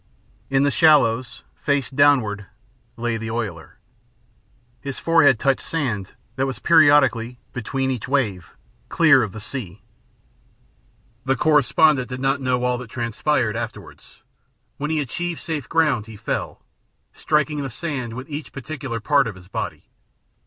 [0.49, 2.47] In the shallows, face downward,
[2.97, 3.77] lay the oiler.
[4.79, 8.57] His forehead touched sand that was periodically, between each wave,
[8.89, 9.83] clear of the sea.
[11.25, 14.01] The correspondent did not know all that transpired afterward.
[14.77, 16.65] When he achieved safe ground he fell,
[17.13, 19.85] striking the sand with each particular part of his body.